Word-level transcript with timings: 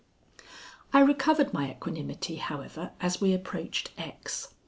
I 0.93 0.99
recovered 1.01 1.53
my 1.53 1.69
equanimity, 1.69 2.37
however, 2.37 2.89
as 2.99 3.21
we 3.21 3.35
approached 3.35 3.91
X. 3.99 4.51